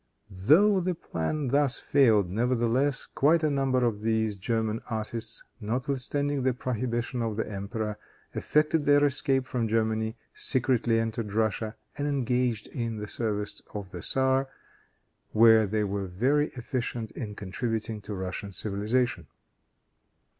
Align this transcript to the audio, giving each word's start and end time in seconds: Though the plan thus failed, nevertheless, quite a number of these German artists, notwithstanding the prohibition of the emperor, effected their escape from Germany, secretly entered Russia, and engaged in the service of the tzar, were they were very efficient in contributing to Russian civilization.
Though 0.47 0.79
the 0.79 0.95
plan 0.95 1.49
thus 1.49 1.77
failed, 1.77 2.27
nevertheless, 2.27 3.05
quite 3.05 3.43
a 3.43 3.51
number 3.51 3.85
of 3.85 4.01
these 4.01 4.35
German 4.35 4.81
artists, 4.89 5.43
notwithstanding 5.59 6.41
the 6.41 6.55
prohibition 6.55 7.21
of 7.21 7.37
the 7.37 7.47
emperor, 7.47 7.99
effected 8.33 8.85
their 8.85 9.05
escape 9.05 9.45
from 9.45 9.67
Germany, 9.67 10.17
secretly 10.33 10.99
entered 10.99 11.33
Russia, 11.33 11.75
and 11.99 12.07
engaged 12.07 12.65
in 12.69 12.97
the 12.97 13.07
service 13.07 13.61
of 13.75 13.91
the 13.91 13.99
tzar, 13.99 14.47
were 15.33 15.67
they 15.67 15.83
were 15.83 16.07
very 16.07 16.47
efficient 16.55 17.11
in 17.11 17.35
contributing 17.35 18.01
to 18.01 18.15
Russian 18.15 18.53
civilization. 18.53 19.27